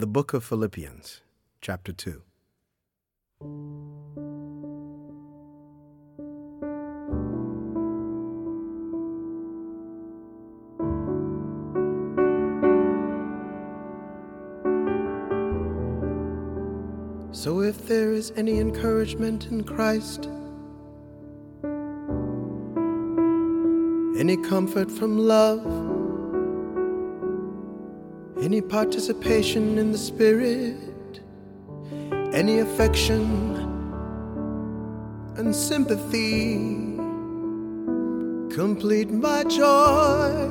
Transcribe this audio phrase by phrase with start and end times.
[0.00, 1.20] The Book of Philippians,
[1.60, 2.22] Chapter 2.
[17.32, 20.30] So if there is any encouragement in Christ,
[24.18, 25.99] any comfort from love,
[28.42, 31.20] any participation in the Spirit,
[32.32, 33.22] any affection
[35.36, 36.54] and sympathy,
[38.54, 40.48] complete my joy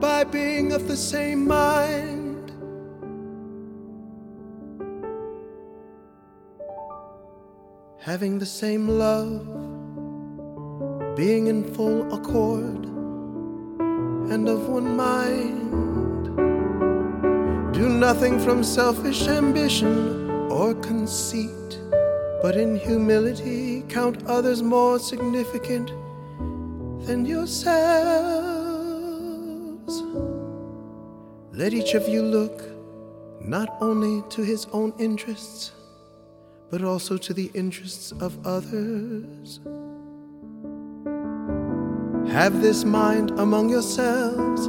[0.00, 2.52] by being of the same mind.
[7.98, 9.44] Having the same love,
[11.16, 12.86] being in full accord
[14.32, 15.89] and of one mind.
[17.80, 21.80] Do nothing from selfish ambition or conceit,
[22.42, 25.88] but in humility count others more significant
[27.06, 27.72] than yourselves.
[31.52, 32.60] Let each of you look
[33.40, 35.72] not only to his own interests,
[36.70, 39.58] but also to the interests of others.
[42.30, 44.68] Have this mind among yourselves,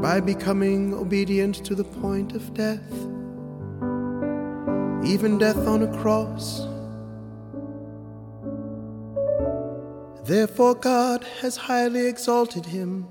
[0.00, 2.92] by becoming obedient to the point of death,
[5.04, 6.66] even death on a cross.
[10.26, 13.06] Therefore, God has highly exalted him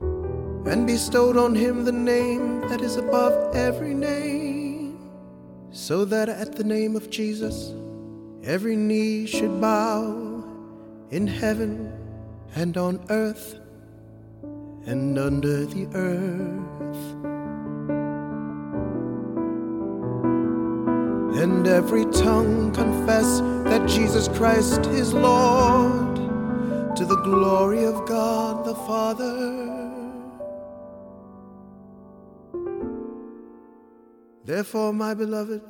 [0.00, 5.10] and bestowed on him the name that is above every name,
[5.70, 7.72] so that at the name of Jesus
[8.44, 10.44] every knee should bow
[11.10, 11.92] in heaven
[12.54, 13.57] and on earth
[14.88, 16.96] and under the earth.
[21.42, 26.16] And every tongue confess that Jesus Christ is Lord
[26.96, 29.66] to the glory of God the Father.
[34.46, 35.60] Therefore, my beloved,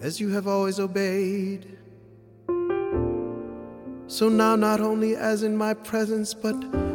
[0.00, 1.78] as you have always obeyed,
[4.06, 6.54] so now, not only as in my presence, but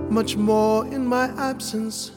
[0.10, 2.12] much more in my absence,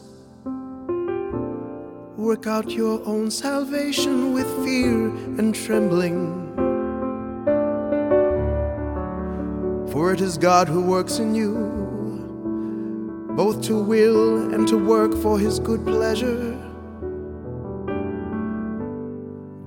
[2.16, 5.08] work out your own salvation with fear
[5.38, 6.46] and trembling.
[9.92, 11.54] For it is God who works in you,
[13.36, 16.56] both to will and to work for his good pleasure.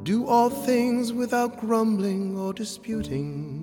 [0.04, 3.63] Do all things without grumbling or disputing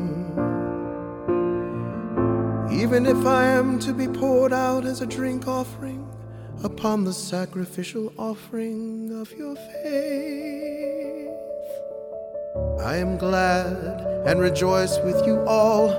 [2.81, 6.09] even if I am to be poured out as a drink offering
[6.63, 11.29] upon the sacrificial offering of your faith.
[12.83, 15.89] I am glad and rejoice with you all.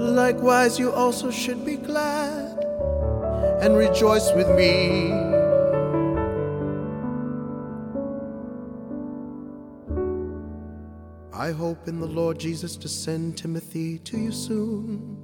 [0.00, 2.56] Likewise, you also should be glad
[3.60, 5.12] and rejoice with me.
[11.34, 15.19] I hope in the Lord Jesus to send Timothy to you soon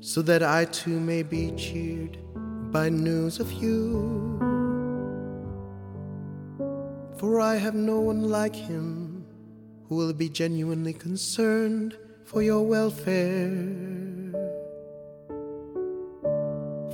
[0.00, 2.18] so that I too may be cheered
[2.72, 4.38] by news of you.
[7.18, 9.26] For I have no one like him
[9.88, 13.60] who will be genuinely concerned for your welfare.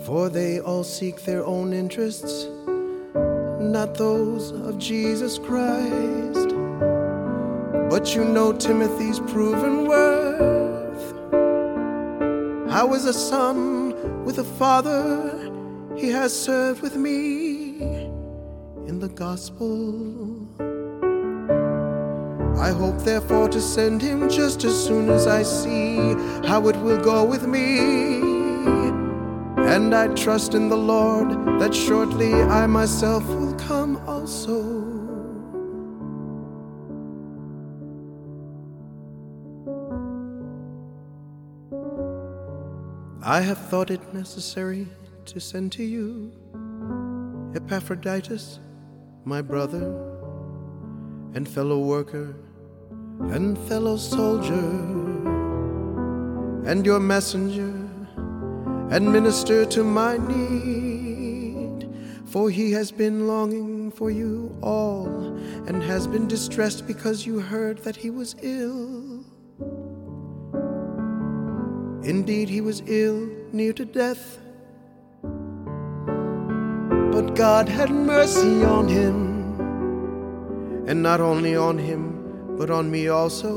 [0.05, 2.49] For they all seek their own interests,
[3.61, 6.49] not those of Jesus Christ.
[7.89, 10.56] But you know Timothy's proven worth.
[12.77, 15.33] How is a son with a father?
[15.97, 17.81] he has served with me
[18.87, 20.47] in the gospel.
[22.61, 25.97] I hope, therefore, to send him just as soon as I see
[26.47, 28.19] how it will go with me.
[29.75, 34.96] And I trust in the Lord that shortly I myself will come also.
[43.29, 44.87] I have thought it necessary
[45.25, 46.31] to send to you
[47.57, 48.61] Epaphroditus,
[49.25, 49.83] my brother
[51.35, 52.37] and fellow worker
[53.23, 54.71] and fellow soldier,
[56.71, 57.75] and your messenger
[58.93, 61.89] and minister to my need.
[62.27, 65.37] For he has been longing for you all
[65.67, 69.16] and has been distressed because you heard that he was ill.
[72.07, 74.39] Indeed, he was ill, near to death.
[77.11, 79.59] But God had mercy on him,
[80.87, 82.13] and not only on him
[82.57, 83.57] but on me also,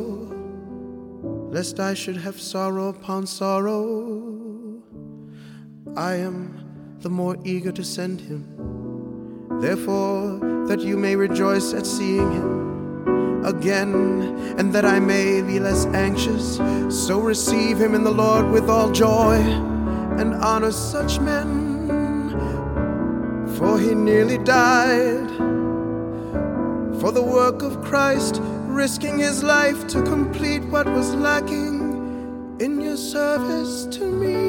[1.52, 4.82] lest I should have sorrow upon sorrow.
[5.96, 8.48] I am the more eager to send him,
[9.62, 12.69] therefore, that you may rejoice at seeing him
[13.46, 13.94] again,
[14.58, 16.58] and that I may be less anxious.
[16.90, 19.36] So receive him in the Lord with all joy,
[20.20, 21.88] and honor such men,
[23.58, 25.30] for he nearly died
[27.00, 32.98] for the work of Christ risking his life to complete what was lacking in your
[32.98, 34.49] service to me.